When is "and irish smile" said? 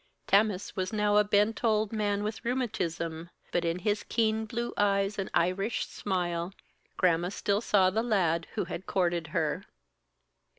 5.19-6.53